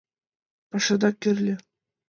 [0.69, 1.55] Пашада кӱрльӧ...